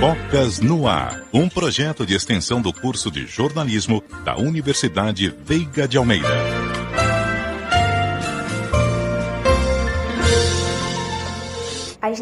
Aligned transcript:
Focas 0.00 0.60
no 0.60 0.86
Ar, 0.86 1.22
um 1.32 1.48
projeto 1.48 2.04
de 2.04 2.14
extensão 2.14 2.60
do 2.60 2.70
curso 2.70 3.10
de 3.10 3.26
jornalismo 3.26 4.04
da 4.24 4.36
Universidade 4.36 5.34
Veiga 5.44 5.88
de 5.88 5.96
Almeida. 5.96 6.55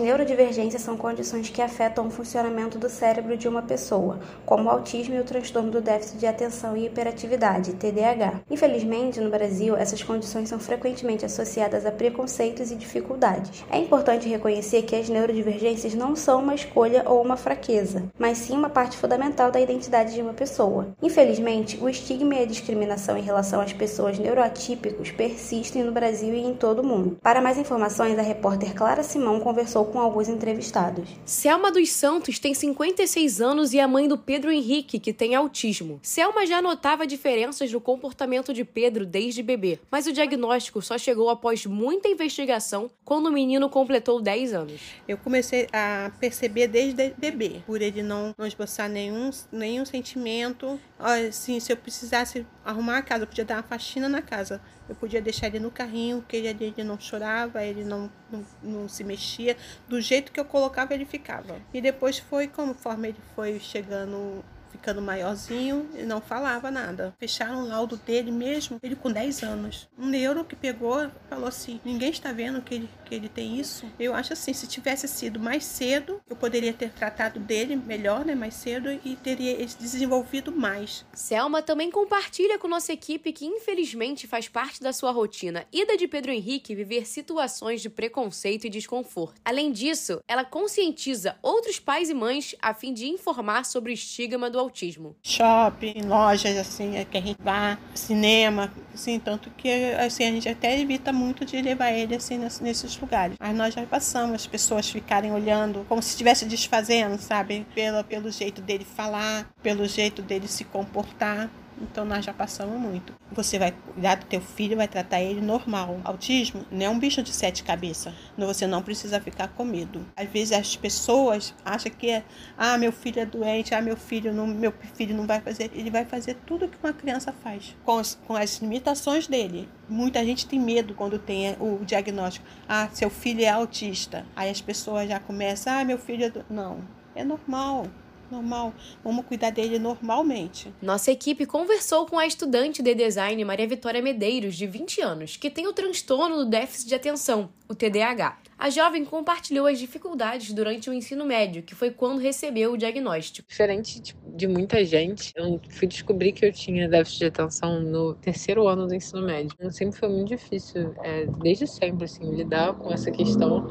Neurodivergências 0.04 0.82
são 0.82 0.96
condições 0.96 1.48
que 1.48 1.61
afetam 1.61 2.06
o 2.06 2.11
funcionamento 2.11 2.79
do 2.79 2.89
cérebro 2.89 3.37
de 3.37 3.48
uma 3.48 3.62
pessoa, 3.62 4.20
como 4.46 4.69
o 4.69 4.70
autismo 4.70 5.14
e 5.14 5.20
o 5.20 5.25
transtorno 5.25 5.70
do 5.70 5.80
déficit 5.80 6.19
de 6.19 6.27
atenção 6.27 6.77
e 6.77 6.87
hiperatividade, 6.87 7.73
TDAH. 7.73 8.43
Infelizmente, 8.51 9.20
no 9.20 9.30
Brasil, 9.30 9.75
essas 9.77 10.02
condições 10.02 10.48
são 10.48 10.59
frequentemente 10.59 11.25
associadas 11.25 11.84
a 11.87 11.91
preconceitos 11.91 12.70
e 12.70 12.77
dificuldades. 12.77 13.64
É 13.70 13.79
importante 13.79 14.29
reconhecer 14.29 14.82
que 14.82 14.95
as 14.95 15.09
neurodivergências 15.09 15.95
não 15.95 16.14
são 16.14 16.41
uma 16.41 16.55
escolha 16.55 17.02
ou 17.07 17.23
uma 17.23 17.36
fraqueza, 17.36 18.05
mas 18.18 18.39
sim 18.39 18.56
uma 18.56 18.69
parte 18.69 18.97
fundamental 18.97 19.50
da 19.50 19.61
identidade 19.61 20.14
de 20.14 20.23
uma 20.23 20.34
pessoa. 20.34 20.89
Infelizmente, 21.02 21.78
o 21.83 21.89
estigma 21.89 22.34
e 22.34 22.42
a 22.42 22.47
discriminação 22.47 23.16
em 23.16 23.23
relação 23.23 23.61
às 23.61 23.73
pessoas 23.73 24.19
neuroatípicos 24.19 25.11
persistem 25.11 25.83
no 25.83 25.92
Brasil 25.92 26.34
e 26.34 26.45
em 26.45 26.55
todo 26.55 26.80
o 26.80 26.86
mundo. 26.86 27.19
Para 27.23 27.41
mais 27.41 27.59
informações, 27.59 28.19
a 28.19 28.23
repórter 28.23 28.75
Clara 28.75 29.02
Simão 29.02 29.41
conversou 29.41 29.64
conversou 29.64 29.86
com 29.95 30.01
alguns 30.01 30.29
entrevistados. 30.29 31.09
Selma 31.25 31.71
dos 31.71 31.89
Santos 31.89 32.41
tem 32.41 32.53
56 32.53 33.41
anos 33.41 33.73
e 33.73 33.79
é 33.79 33.87
mãe 33.87 34.09
do 34.09 34.19
Pedro 34.19 34.51
Henrique, 34.51 34.98
que 34.98 35.12
tem 35.12 35.37
autismo. 35.37 36.01
Selma 36.03 36.45
já 36.45 36.61
notava 36.61 37.07
diferenças 37.07 37.73
no 37.73 37.80
comportamento 37.80 38.53
de 38.53 38.65
Pedro 38.65 39.07
desde 39.07 39.41
bebê, 39.41 39.79
mas 39.89 40.09
o 40.09 40.12
diagnóstico 40.12 40.83
só 40.83 40.98
chegou 40.98 41.30
após 41.30 41.65
muita 41.65 42.09
investigação 42.09 42.91
quando 43.05 43.27
o 43.27 43.33
menino 43.33 43.70
completou 43.70 44.20
10 44.20 44.53
anos. 44.53 44.80
Eu 45.07 45.17
comecei 45.17 45.69
a 45.73 46.11
perceber 46.19 46.67
desde 46.67 47.15
bebê, 47.17 47.62
por 47.65 47.81
ele 47.81 48.03
não, 48.03 48.34
não 48.37 48.48
esboçar 48.48 48.89
nenhum, 48.89 49.31
nenhum 49.53 49.84
sentimento. 49.84 50.81
Assim, 50.98 51.61
se 51.61 51.73
eu 51.73 51.77
precisasse 51.77 52.45
arrumar 52.65 52.98
a 52.98 53.03
casa, 53.03 53.25
eu 53.25 53.27
podia 53.27 53.45
dar 53.45 53.57
uma 53.57 53.62
faxina 53.62 54.09
na 54.09 54.23
casa. 54.23 54.61
Eu 54.89 54.95
podia 54.95 55.20
deixar 55.20 55.47
ele 55.48 55.61
no 55.61 55.70
carrinho, 55.70 56.25
que 56.27 56.37
ele, 56.37 56.65
ele 56.65 56.84
não 56.84 56.98
chorava, 56.98 57.62
ele 57.62 57.84
não, 57.84 58.11
não, 58.31 58.45
não, 58.62 58.89
se 58.89 59.05
mexia. 59.05 59.57
Do 59.89 60.01
jeito 60.01 60.33
que 60.33 60.41
eu 60.41 60.45
colocava, 60.45 60.95
ele 60.95 61.05
ficava. 61.05 61.61
E 61.73 61.81
depois 61.81 62.19
foi, 62.19 62.48
conforme 62.48 63.09
ele 63.09 63.19
foi 63.35 63.59
chegando 63.59 64.45
ficando 64.75 65.00
maiorzinho 65.00 65.89
e 65.97 66.03
não 66.03 66.20
falava 66.20 66.70
nada. 66.70 67.14
Fecharam 67.19 67.62
o 67.62 67.69
laudo 67.69 67.97
dele 67.97 68.30
mesmo, 68.30 68.78
ele 68.83 68.97
com 68.97 69.11
10 69.11 69.42
anos. 69.42 69.89
Um 69.97 70.06
neuro 70.06 70.44
que 70.44 70.56
pegou 70.56 71.11
falou 71.28 71.47
assim: 71.47 71.80
ninguém 71.84 72.11
está 72.11 72.33
vendo 72.33 72.61
que 72.61 72.75
ele, 72.75 72.91
que 73.05 73.14
ele 73.14 73.28
tem 73.28 73.58
isso. 73.58 73.86
Eu 73.98 74.14
acho 74.14 74.33
assim: 74.33 74.52
se 74.52 74.67
tivesse 74.67 75.06
sido 75.06 75.39
mais 75.39 75.64
cedo, 75.64 76.20
eu 76.28 76.36
poderia 76.36 76.72
ter 76.72 76.91
tratado 76.91 77.39
dele 77.39 77.77
melhor, 77.77 78.25
né? 78.25 78.34
Mais 78.34 78.55
cedo 78.55 78.91
e 79.05 79.17
teria 79.17 79.56
desenvolvido 79.78 80.50
mais. 80.50 81.06
Selma 81.14 81.62
também 81.62 81.91
compartilha 81.91 82.58
com 82.58 82.69
nossa 82.69 82.92
equipe 82.92 83.33
que, 83.33 83.47
infelizmente, 83.47 84.27
faz 84.27 84.48
parte 84.48 84.83
da 84.83 84.92
sua 84.92 85.12
rotina 85.12 85.64
e 85.72 85.86
da 85.86 85.95
de 85.95 86.08
Pedro 86.08 86.33
Henrique 86.33 86.75
viver 86.75 87.06
situações 87.06 87.80
de 87.80 87.89
preconceito 87.89 88.67
e 88.67 88.70
desconforto. 88.70 89.41
Além 89.45 89.70
disso, 89.70 90.20
ela 90.27 90.45
conscientiza 90.45 91.36
outros 91.42 91.78
pais 91.78 92.11
e 92.11 92.14
mães 92.14 92.56
a 92.61 92.75
fim 92.75 92.92
de 92.92 93.06
informar 93.06 93.64
sobre 93.64 93.92
o 93.92 93.95
estigma 93.95 94.50
do 94.50 94.58
autismo. 94.65 95.17
Shopping, 95.23 96.03
lojas, 96.07 96.57
assim, 96.57 96.97
é 96.97 97.05
que 97.05 97.17
a 97.17 97.20
gente 97.20 97.41
vai, 97.43 97.79
cinema, 97.95 98.73
assim, 98.93 99.19
tanto 99.19 99.51
que 99.51 99.69
assim, 99.95 100.25
a 100.25 100.31
gente 100.31 100.48
até 100.48 100.79
evita 100.81 101.12
muito 101.12 101.45
de 101.45 101.61
levar 101.61 101.93
ele 101.93 102.15
assim 102.15 102.39
nesses 102.39 102.98
lugares. 102.98 103.37
Mas 103.39 103.57
nós 103.57 103.75
já 103.75 103.85
passamos, 103.87 104.35
as 104.35 104.47
pessoas 104.47 104.89
ficarem 104.89 105.33
olhando 105.33 105.85
como 105.89 106.03
se 106.03 106.11
estivesse 106.11 106.45
desfazendo, 106.45 107.19
sabe? 107.19 107.67
Pelo, 107.75 108.03
pelo 108.05 108.31
jeito 108.31 108.61
dele 108.61 108.85
falar, 108.85 109.51
pelo 109.62 109.87
jeito 109.87 110.23
dele 110.23 110.48
se 110.48 110.65
comportar. 110.65 111.51
Então 111.80 112.05
nós 112.05 112.25
já 112.25 112.33
passamos 112.33 112.78
muito. 112.78 113.12
Você 113.33 113.58
vai 113.58 113.72
cuidar 113.72 114.17
do 114.17 114.27
teu 114.27 114.40
filho, 114.40 114.77
vai 114.77 114.86
tratar 114.86 115.20
ele 115.20 115.40
normal. 115.40 116.01
Autismo 116.05 116.64
não 116.70 116.86
é 116.86 116.89
um 116.89 116.98
bicho 116.98 117.23
de 117.23 117.33
sete 117.33 117.64
cabeças. 117.64 118.14
Você 118.36 118.67
não 118.67 118.83
precisa 118.83 119.20
ficar 119.20 119.48
com 119.48 119.64
medo. 119.64 120.07
Às 120.17 120.29
vezes 120.29 120.52
as 120.52 120.77
pessoas 120.77 121.55
acham 121.64 121.90
que 121.90 122.11
é, 122.11 122.24
ah, 122.57 122.79
meu 122.79 122.92
filho 122.92 123.20
é 123.20 123.27
doente, 123.27 123.74
ah, 123.74 123.80
meu 123.80 123.96
filho 123.96 124.33
não, 124.33 124.46
meu 124.46 124.73
filho 124.95 125.17
não 125.17 125.27
vai 125.27 125.40
fazer. 125.40 125.70
Ele 125.74 125.90
vai 125.90 126.05
fazer 126.05 126.35
tudo 126.46 126.68
que 126.68 126.79
uma 126.83 126.92
criança 126.92 127.33
faz, 127.33 127.77
com 127.85 127.98
as, 127.98 128.19
com 128.26 128.37
as 128.37 128.58
limitações 128.58 129.26
dele. 129.26 129.69
Muita 129.88 130.25
gente 130.25 130.46
tem 130.46 130.61
medo 130.61 130.94
quando 130.94 131.19
tem 131.19 131.56
o 131.61 131.85
diagnóstico. 131.85 132.46
Ah, 132.69 132.88
seu 132.93 133.11
filho 133.11 133.43
é 133.43 133.49
autista. 133.49 134.25
Aí 134.37 134.50
as 134.50 134.61
pessoas 134.61 135.08
já 135.08 135.19
começam, 135.19 135.73
ah, 135.73 135.85
meu 135.85 135.99
filho 135.99 136.25
é 136.25 136.31
do... 136.31 136.44
Não, 136.49 136.79
é 137.14 137.25
normal 137.25 137.87
normal. 138.31 138.75
Vamos 139.02 139.26
cuidar 139.26 139.50
dele 139.50 139.79
normalmente. 139.79 140.73
Nossa 140.81 141.11
equipe 141.11 141.46
conversou 141.46 142.06
com 142.06 142.19
a 142.19 142.26
estudante 142.26 142.82
de 142.82 142.94
design 142.94 143.44
Maria 143.44 143.67
Vitória 143.67 144.02
Medeiros, 144.02 144.56
de 144.56 144.67
20 144.67 145.00
anos, 145.00 145.37
que 145.37 145.50
tem 145.50 145.67
o 145.67 145.73
transtorno 145.73 146.37
do 146.37 146.46
déficit 146.46 146.88
de 146.88 146.94
atenção, 146.94 147.50
o 147.69 147.75
TDAH. 147.75 148.38
A 148.56 148.70
jovem 148.70 149.05
compartilhou 149.05 149.67
as 149.67 149.79
dificuldades 149.79 150.52
durante 150.52 150.88
o 150.88 150.93
ensino 150.93 151.25
médio, 151.25 151.62
que 151.62 151.75
foi 151.75 151.90
quando 151.90 152.20
recebeu 152.20 152.73
o 152.73 152.79
diagnóstico. 152.79 153.49
Diferente 153.49 154.00
de 154.26 154.46
muita 154.46 154.85
gente, 154.85 155.32
eu 155.37 155.61
fui 155.70 155.88
descobrir 155.88 156.32
que 156.32 156.46
eu 156.46 156.52
tinha 156.52 156.88
déficit 156.88 157.19
de 157.19 157.25
atenção 157.26 157.81
no 157.81 158.14
terceiro 158.14 158.67
ano 158.67 158.87
do 158.87 158.94
ensino 158.94 159.23
médio. 159.23 159.55
Sempre 159.70 159.99
foi 159.99 160.08
muito 160.08 160.29
difícil, 160.29 160.94
é, 161.02 161.26
desde 161.43 161.67
sempre, 161.67 162.05
assim, 162.05 162.31
lidar 162.35 162.75
com 162.75 162.93
essa 162.93 163.11
questão. 163.11 163.69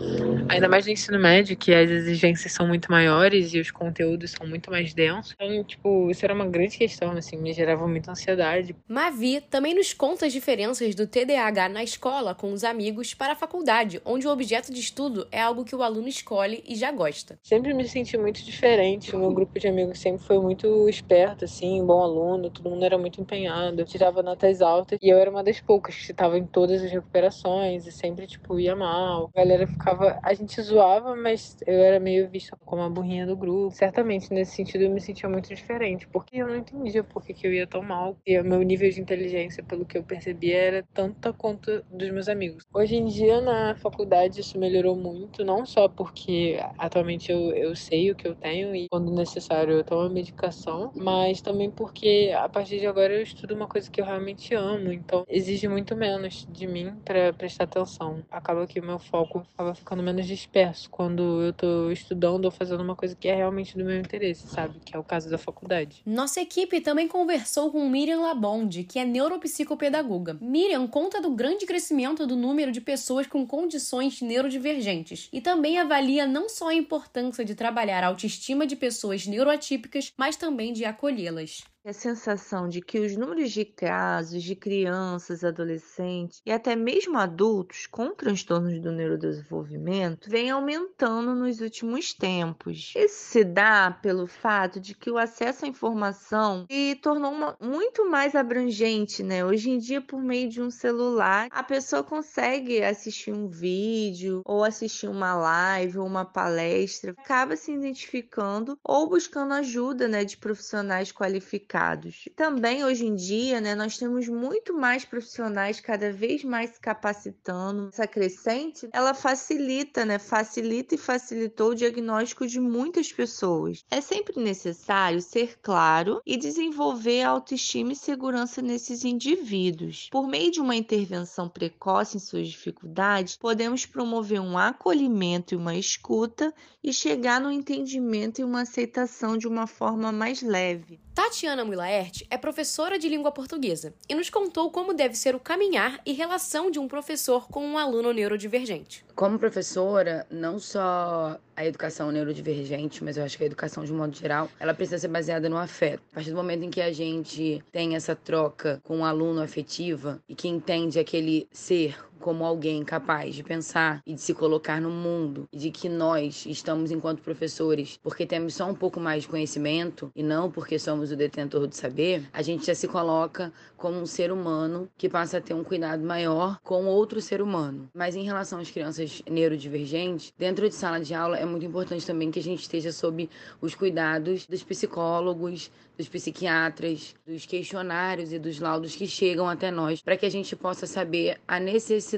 Ainda 0.50 0.68
mais 0.68 0.86
no 0.86 0.92
ensino 0.92 1.20
médio, 1.20 1.56
que 1.56 1.74
as 1.74 1.90
exigências 1.90 2.52
são 2.52 2.68
muito 2.68 2.92
maiores 2.92 3.54
e 3.54 3.60
os 3.60 3.72
conteúdos 3.72 4.32
são 4.32 4.43
muito 4.46 4.70
mais 4.70 4.94
densos. 4.94 5.34
Então, 5.34 5.64
tipo, 5.64 6.10
isso 6.10 6.26
era 6.26 6.34
uma 6.34 6.46
grande 6.46 6.78
questão, 6.78 7.12
assim, 7.12 7.38
me 7.38 7.54
gerava 7.54 7.88
muita 7.88 8.12
ansiedade. 8.12 8.76
Mavi 8.88 9.42
também 9.42 9.74
nos 9.74 9.94
conta 9.94 10.26
as 10.26 10.34
diferenças 10.34 10.96
do 10.96 11.08
TDAH 11.08 11.70
na 11.70 11.84
escola 11.84 12.36
com 12.36 12.52
os 12.52 12.64
amigos 12.64 13.14
para 13.14 13.34
a 13.34 13.36
faculdade, 13.36 14.02
onde 14.06 14.28
o 14.28 14.32
objeto 14.32 14.72
de 14.74 14.80
estudo 14.80 15.28
é 15.32 15.42
algo 15.42 15.66
que 15.66 15.76
o 15.76 15.84
aluno 15.84 16.08
escolhe 16.08 16.64
e 16.68 16.76
já 16.76 16.92
gosta. 16.92 17.38
Sempre 17.44 17.74
me 17.74 17.88
senti 17.88 18.18
muito 18.18 18.44
diferente. 18.44 19.16
O 19.16 19.20
meu 19.20 19.32
grupo 19.32 19.60
de 19.60 19.68
amigos 19.68 20.00
sempre 20.00 20.24
foi 20.26 20.40
muito 20.40 20.88
esperto, 20.90 21.46
assim, 21.46 21.84
bom 21.86 22.02
aluno, 22.02 22.50
todo 22.50 22.70
mundo 22.70 22.86
era 22.86 22.98
muito 22.98 23.22
empenhado, 23.22 23.84
tirava 23.86 24.24
notas 24.24 24.62
altas. 24.62 24.98
E 25.02 25.10
eu 25.10 25.18
era 25.18 25.30
uma 25.30 25.44
das 25.44 25.60
poucas 25.62 25.96
que 25.96 26.12
estava 26.12 26.38
em 26.38 26.46
todas 26.46 26.82
as 26.84 26.92
recuperações 26.92 27.86
e 27.88 27.92
sempre, 27.92 28.28
tipo, 28.28 28.60
ia 28.60 28.76
mal. 28.76 29.30
A 29.36 29.40
galera 29.40 29.68
ficava. 29.68 30.20
A 30.24 30.34
gente 30.34 30.62
zoava, 30.62 31.16
mas 31.16 31.58
eu 31.66 31.80
era 31.80 32.00
meio 32.00 32.30
vista 32.30 32.58
como 32.66 32.82
a 32.82 32.90
burrinha 32.90 33.26
do 33.26 33.36
grupo. 33.36 33.76
Certamente, 33.76 34.33
nesse 34.34 34.56
sentido, 34.56 34.84
eu 34.84 34.90
me 34.90 35.00
sentia 35.02 35.30
muito 35.30 35.48
diferente, 35.54 36.08
porque 36.08 36.38
eu 36.38 36.48
não 36.48 36.58
entendia 36.58 37.04
por 37.04 37.24
que, 37.24 37.34
que 37.34 37.48
eu 37.48 37.54
ia 37.54 37.68
tão 37.68 37.82
mal. 37.82 38.18
E 38.26 38.40
o 38.40 38.44
meu 38.44 38.62
nível 38.62 38.90
de 38.90 39.00
inteligência, 39.00 39.64
pelo 39.64 39.86
que 39.86 39.98
eu 39.98 40.04
percebia, 40.04 40.58
era 40.58 40.84
tanta 40.94 41.32
quanto 41.34 41.84
dos 41.90 42.10
meus 42.12 42.28
amigos. 42.28 42.64
Hoje 42.74 42.96
em 42.96 43.06
dia, 43.06 43.42
na 43.42 43.76
faculdade, 43.76 44.42
isso 44.42 44.58
melhorou 44.60 44.96
muito, 44.96 45.44
não 45.44 45.66
só 45.66 45.88
porque 45.88 46.58
atualmente 46.78 47.32
eu, 47.32 47.52
eu 47.54 47.76
sei 47.76 48.12
o 48.12 48.16
que 48.16 48.28
eu 48.28 48.36
tenho 48.36 48.76
e 48.76 48.88
quando 48.90 49.12
necessário 49.14 49.74
eu 49.74 49.84
tomo 49.84 50.02
a 50.02 50.10
medicação, 50.10 50.92
mas 50.96 51.42
também 51.42 51.70
porque 51.70 52.32
a 52.36 52.48
partir 52.50 52.80
de 52.80 52.88
agora 52.88 53.14
eu 53.14 53.22
estudo 53.22 53.54
uma 53.54 53.68
coisa 53.68 53.90
que 53.90 54.02
eu 54.02 54.06
realmente 54.06 54.54
amo, 54.56 54.92
então 54.92 55.24
exige 55.28 55.68
muito 55.68 55.96
menos 55.96 56.46
de 56.50 56.68
mim 56.68 56.96
para 57.04 57.34
prestar 57.34 57.66
atenção. 57.66 58.24
Acaba 58.32 58.68
que 58.68 58.80
o 58.80 58.86
meu 58.86 59.00
foco 59.00 59.46
acaba 59.54 59.74
ficando 59.76 60.04
menos 60.04 60.26
disperso 60.26 60.90
quando 60.90 61.42
eu 61.44 61.54
tô 61.54 61.92
estudando 61.92 62.46
ou 62.46 62.52
fazendo 62.52 62.82
uma 62.82 62.96
coisa 62.96 63.16
que 63.16 63.28
é 63.28 63.36
realmente 63.36 63.78
do 63.78 63.84
meu 63.86 63.98
interesse, 63.98 64.23
sabe? 64.34 64.80
Que 64.86 64.96
é 64.96 65.00
o 65.00 65.04
caso 65.04 65.30
da 65.30 65.38
faculdade. 65.38 66.02
Nossa 66.06 66.40
equipe 66.40 66.80
também 66.80 67.08
conversou 67.08 67.72
com 67.72 67.90
Miriam 67.90 68.22
Labonde, 68.22 68.84
que 68.84 69.00
é 69.00 69.06
neuropsicopedagoga. 69.06 70.38
Miriam 70.42 70.88
conta 70.88 71.20
do 71.20 71.32
grande 71.32 71.66
crescimento 71.66 72.26
do 72.26 72.36
número 72.36 72.72
de 72.72 72.80
pessoas 72.80 73.28
com 73.28 73.46
condições 73.46 74.22
neurodivergentes 74.22 75.30
e 75.34 75.42
também 75.42 75.80
avalia 75.80 76.26
não 76.26 76.48
só 76.48 76.70
a 76.70 76.76
importância 76.76 77.44
de 77.44 77.56
trabalhar 77.56 78.04
a 78.04 78.08
autoestima 78.08 78.66
de 78.66 78.76
pessoas 78.76 79.26
neuroatípicas, 79.26 80.14
mas 80.18 80.36
também 80.36 80.72
de 80.72 80.86
acolhê-las 80.86 81.64
a 81.86 81.92
sensação 81.92 82.70
de 82.70 82.80
que 82.80 83.00
os 83.00 83.18
números 83.18 83.52
de 83.52 83.66
casos 83.66 84.42
de 84.42 84.56
crianças, 84.56 85.44
adolescentes 85.44 86.42
e 86.46 86.52
até 86.52 86.78
mesmo 86.78 87.18
adultos 87.18 87.88
com 87.88 88.16
transtornos 88.16 88.80
do 88.80 88.90
neurodesenvolvimento 88.90 90.30
vem 90.30 90.50
aumentando 90.50 91.36
nos 91.36 91.60
últimos 91.60 92.14
tempos. 92.14 92.94
Isso 92.96 93.16
se 93.16 93.44
dá 93.44 93.92
pelo 93.92 94.28
fato 94.28 94.80
de 94.80 94.96
que 94.96 95.12
o 95.12 95.18
acesso 95.18 95.66
à 95.66 95.68
informação 95.68 96.66
se 96.72 96.96
tornou 97.02 97.34
uma, 97.34 97.58
muito 97.60 98.10
mais 98.10 98.34
abrangente, 98.34 99.22
né? 99.22 99.44
Hoje 99.44 99.70
em 99.70 99.78
dia, 99.78 100.02
por 100.02 100.22
meio 100.22 100.50
de 100.50 100.62
um 100.62 100.70
celular, 100.70 101.50
a 101.52 101.64
pessoa 101.64 102.02
consegue 102.02 102.82
assistir 102.82 103.34
um 103.34 103.50
vídeo 103.50 104.42
ou 104.46 104.64
assistir 104.64 105.10
uma 105.10 105.36
live 105.36 106.00
ou 106.00 106.08
uma 106.08 106.24
palestra, 106.24 107.12
acaba 107.12 107.58
se 107.58 107.74
identificando 107.74 108.78
ou 108.82 109.10
buscando 109.10 109.54
ajuda, 109.54 110.08
né, 110.08 110.24
de 110.24 110.38
profissionais 110.38 111.12
qualificados 111.12 111.73
qualificados. 111.74 112.30
Também 112.36 112.86
hoje 112.86 113.06
em 113.06 113.16
dia, 113.16 113.60
né, 113.60 113.74
nós 113.74 113.98
temos 113.98 114.28
muito 114.28 114.74
mais 114.74 115.04
profissionais 115.04 115.80
cada 115.80 116.12
vez 116.12 116.44
mais 116.44 116.72
se 116.72 116.80
capacitando. 116.80 117.90
Essa 117.92 118.06
crescente, 118.06 118.88
ela 118.94 119.14
facilita, 119.14 120.06
né, 120.06 120.20
facilita 120.20 120.94
e 120.94 120.98
facilitou 120.98 121.72
o 121.72 121.76
diagnóstico 121.76 122.46
de 122.46 122.60
muitas 122.60 123.12
pessoas. 123.12 123.84
É 123.90 124.00
sempre 124.00 124.40
necessário 124.40 125.22
ser 125.22 125.58
claro 125.62 126.22
e 126.26 126.38
desenvolver 126.38 127.24
autoestima 127.24 127.94
e 127.94 127.96
segurança 127.96 128.62
nesses 128.62 129.04
indivíduos. 129.04 130.10
Por 130.12 130.28
meio 130.28 130.52
de 130.52 130.62
uma 130.62 130.76
intervenção 130.76 131.50
precoce 131.50 132.18
em 132.18 132.20
suas 132.20 132.48
dificuldades, 132.48 133.38
podemos 133.38 133.86
promover 133.86 134.40
um 134.40 134.58
acolhimento 134.58 135.54
e 135.54 135.58
uma 135.58 135.76
escuta 135.76 136.54
e 136.84 136.94
chegar 136.94 137.42
no 137.42 137.52
entendimento 137.52 138.40
e 138.40 138.44
uma 138.44 138.62
aceitação 138.62 139.38
de 139.38 139.48
uma 139.48 139.66
forma 139.66 140.12
mais 140.12 140.42
leve. 140.42 141.00
Tatiana 141.14 141.64
Muilaert 141.64 142.24
é 142.28 142.40
professora 142.40 142.98
de 142.98 143.08
língua 143.08 143.32
portuguesa 143.32 143.94
e 144.10 144.16
nos 144.16 144.32
contou 144.32 144.72
como 144.72 144.96
deve 144.96 145.14
ser 145.14 145.36
o 145.36 145.40
caminhar 145.40 146.02
e 146.04 146.12
relação 146.12 146.72
de 146.72 146.80
um 146.80 146.88
professor 146.88 147.48
com 147.50 147.64
um 147.64 147.78
aluno 147.78 148.12
neurodivergente. 148.12 149.06
Como 149.14 149.38
professora, 149.38 150.26
não 150.32 150.58
só 150.58 151.40
a 151.56 151.66
educação 151.66 152.12
neurodivergente, 152.12 153.04
mas 153.04 153.16
eu 153.16 153.24
acho 153.24 153.38
que 153.38 153.44
a 153.44 153.46
educação 153.46 153.86
de 153.86 153.94
um 153.94 153.98
modo 153.98 154.18
geral, 154.18 154.50
ela 154.60 154.74
precisa 154.74 154.98
ser 154.98 155.08
baseada 155.08 155.48
no 155.48 155.58
afeto. 155.58 156.02
A 156.12 156.16
partir 156.16 156.32
do 156.32 156.36
momento 156.36 156.64
em 156.64 156.72
que 156.72 156.82
a 156.82 156.92
gente 156.92 157.64
tem 157.72 157.96
essa 157.96 158.16
troca 158.16 158.82
com 158.84 158.96
o 158.96 159.00
um 159.02 159.06
aluno 159.06 159.40
afetiva 159.40 160.20
e 160.28 160.34
que 160.34 160.48
entende 160.48 160.98
aquele 160.98 161.48
ser 161.52 161.96
como 162.24 162.46
alguém 162.46 162.86
capaz 162.86 163.36
de 163.36 163.44
pensar 163.44 164.02
e 164.08 164.14
de 164.14 164.22
se 164.22 164.34
colocar 164.34 164.80
no 164.80 164.90
mundo, 164.90 165.46
e 165.52 165.58
de 165.58 165.70
que 165.70 165.90
nós 165.90 166.46
estamos 166.46 166.90
enquanto 166.90 167.22
professores 167.22 168.00
porque 168.02 168.26
temos 168.26 168.56
só 168.56 168.66
um 168.66 168.74
pouco 168.74 168.98
mais 168.98 169.24
de 169.24 169.30
conhecimento 169.30 170.10
e 170.16 170.24
não 170.24 170.50
porque 170.50 170.80
somos 170.80 171.12
o 171.12 171.18
detentor 171.18 171.68
do 171.68 171.76
saber, 171.76 172.24
a 172.32 172.42
gente 172.42 172.66
já 172.66 172.74
se 172.74 172.88
coloca 172.88 173.52
como 173.76 174.00
um 174.00 174.06
ser 174.06 174.32
humano 174.32 174.88
que 174.98 175.10
passa 175.10 175.40
a 175.40 175.42
ter 175.42 175.54
um 175.54 175.66
cuidado 175.66 176.02
maior 176.02 176.58
com 176.64 176.86
outro 176.86 177.20
ser 177.20 177.42
humano. 177.42 177.90
Mas 177.94 178.16
em 178.16 178.24
relação 178.24 178.58
às 178.58 178.72
crianças 178.72 179.22
neurodivergentes, 179.30 180.34
dentro 180.38 180.70
de 180.70 180.76
sala 180.76 181.02
de 181.02 181.14
aula 181.14 181.38
é 181.38 181.44
muito 181.44 181.66
importante 181.66 182.08
também 182.08 182.32
que 182.32 182.40
a 182.40 182.44
gente 182.44 182.62
esteja 182.62 182.94
sob 182.94 183.30
os 183.60 183.76
cuidados 183.76 184.46
dos 184.46 184.64
psicólogos, 184.64 185.70
dos 185.98 186.08
psiquiatras, 186.08 187.14
dos 187.28 187.46
questionários 187.46 188.32
e 188.32 188.40
dos 188.40 188.60
laudos 188.60 188.96
que 188.96 189.06
chegam 189.06 189.48
até 189.48 189.70
nós, 189.70 190.02
para 190.02 190.18
que 190.18 190.26
a 190.26 190.32
gente 190.32 190.56
possa 190.56 190.88
saber 190.88 191.38
a 191.48 191.60
necessidade 191.60 192.13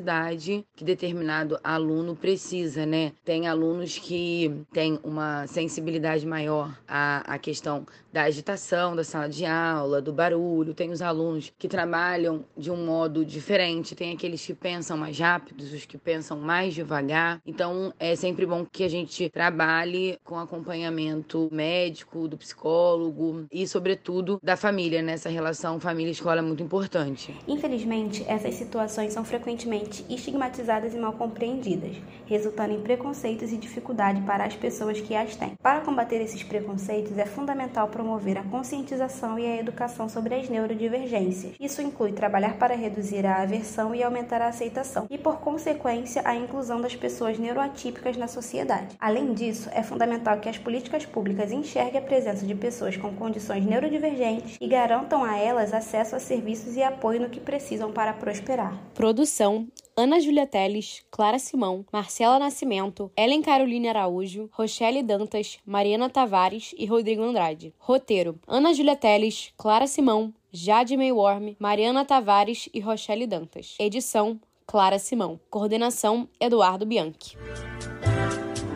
que 0.76 0.84
determinado 0.84 1.60
aluno 1.64 2.16
precisa, 2.16 2.86
né? 2.86 3.14
Tem 3.24 3.48
alunos 3.48 3.98
que 3.98 4.52
têm 4.72 5.00
uma 5.04 5.48
sensibilidade 5.48 6.26
maior 6.26 6.78
à, 6.88 7.36
à 7.36 7.38
questão 7.38 7.86
da 8.12 8.24
agitação 8.24 8.96
da 8.96 9.04
sala 9.04 9.28
de 9.28 9.46
aula, 9.46 10.02
do 10.02 10.14
barulho, 10.14 10.74
tem 10.74 10.90
os 10.90 11.02
alunos 11.02 11.52
que 11.58 11.68
trabalham 11.68 12.46
de 12.58 12.72
um 12.72 12.86
modo 12.86 13.26
diferente, 13.26 13.94
tem 13.94 14.14
aqueles 14.14 14.46
que 14.46 14.54
pensam 14.54 14.96
mais 14.96 15.20
rápidos, 15.20 15.74
os 15.74 15.86
que 15.86 15.98
pensam 15.98 16.40
mais 16.40 16.74
devagar. 16.74 17.42
Então, 17.46 17.94
é 18.00 18.16
sempre 18.16 18.46
bom 18.46 18.66
que 18.66 18.86
a 18.86 18.90
gente 18.90 19.30
trabalhe 19.30 20.18
com 20.24 20.40
acompanhamento 20.40 21.50
médico, 21.52 22.26
do 22.26 22.38
psicólogo 22.38 23.46
e 23.52 23.68
sobretudo, 23.68 24.40
da 24.42 24.56
família, 24.56 25.02
nessa 25.02 25.28
né? 25.28 25.36
relação 25.36 25.78
família-escola 25.78 26.40
é 26.40 26.42
muito 26.42 26.64
importante. 26.64 27.36
Infelizmente, 27.46 28.24
essas 28.28 28.56
situações 28.56 29.12
são 29.12 29.26
frequentemente 29.26 29.85
estigmatizadas 30.10 30.94
e 30.94 30.98
mal 30.98 31.14
compreendidas, 31.14 31.96
resultando 32.26 32.74
em 32.74 32.82
preconceitos 32.82 33.52
e 33.52 33.58
dificuldade 33.58 34.22
para 34.22 34.46
as 34.46 34.56
pessoas 34.56 35.00
que 35.00 35.16
as 35.16 35.36
têm. 35.36 35.54
Para 35.62 35.82
combater 35.82 36.22
esses 36.22 36.44
preconceitos, 36.44 37.18
é 37.18 37.26
fundamental 37.26 37.88
promover 37.88 38.38
a 38.38 38.44
conscientização 38.44 39.38
e 39.40 39.46
a 39.46 39.58
educação 39.58 40.10
sobre 40.10 40.36
as 40.36 40.50
neurodivergências. 40.50 41.56
Isso 41.60 41.82
inclui 41.82 42.12
trabalhar 42.12 42.58
para 42.58 42.76
reduzir 42.76 43.26
a 43.26 43.42
aversão 43.42 43.94
e 43.94 44.04
aumentar 44.04 44.42
a 44.42 44.48
aceitação, 44.48 45.08
e 45.10 45.18
por 45.18 45.38
consequência, 45.38 46.22
a 46.26 46.36
inclusão 46.36 46.82
das 46.82 46.96
pessoas 46.96 47.38
neuroatípicas 47.38 48.18
na 48.18 48.28
sociedade. 48.28 48.96
Além 49.00 49.34
disso, 49.34 49.70
é 49.74 49.84
fundamental 49.84 50.40
que 50.40 50.50
as 50.50 50.58
políticas 50.58 51.06
públicas 51.06 51.52
enxerguem 51.52 52.00
a 52.00 52.04
presença 52.04 52.46
de 52.46 52.56
pessoas 52.56 52.98
com 52.98 53.14
condições 53.14 53.66
neurodivergentes 53.66 54.58
e 54.60 54.68
garantam 54.68 55.24
a 55.24 55.38
elas 55.38 55.74
acesso 55.74 56.16
a 56.16 56.20
serviços 56.20 56.76
e 56.76 56.84
apoio 56.84 57.22
no 57.22 57.30
que 57.30 57.40
precisam 57.40 57.92
para 57.92 58.14
prosperar. 58.14 58.78
Produção 58.94 59.68
Ana 59.98 60.20
Júlia 60.20 60.46
Teles, 60.46 61.06
Clara 61.10 61.40
Simão, 61.40 61.86
Marcela 61.90 62.38
Nascimento, 62.38 63.10
Ellen 63.16 63.42
Caroline 63.42 63.88
Araújo, 63.88 64.50
Rochelle 64.52 65.02
Dantas, 65.02 65.58
Mariana 65.66 66.10
Tavares 66.10 66.76
e 66.78 66.86
Rodrigo 66.86 67.24
Andrade. 67.24 67.74
Roteiro: 67.80 68.38
Ana 68.46 68.74
Júlia 68.74 68.98
Teles, 68.98 69.54
Clara 69.56 69.88
Simão, 69.88 70.34
Jade 70.52 70.98
Mayworm, 70.98 71.56
Mariana 71.58 72.04
Tavares 72.04 72.68
e 72.74 72.82
Rochelle 72.82 73.26
Dantas. 73.26 73.76
Edição: 73.80 74.38
Clara 74.68 75.00
Simão. 75.00 75.40
Coordenação: 75.50 76.28
Eduardo 76.42 76.86
Bianchi. 76.86 77.38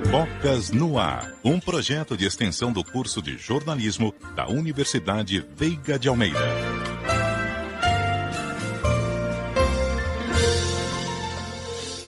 Bocas 0.09 0.71
no 0.71 0.97
Ar, 0.97 1.35
um 1.43 1.59
projeto 1.59 2.15
de 2.15 2.25
extensão 2.25 2.71
do 2.71 2.81
curso 2.81 3.21
de 3.21 3.37
jornalismo 3.37 4.13
da 4.35 4.47
Universidade 4.47 5.45
Veiga 5.53 5.99
de 5.99 6.07
Almeida. 6.07 6.68